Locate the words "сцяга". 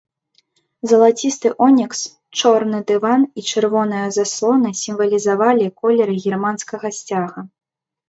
7.01-7.51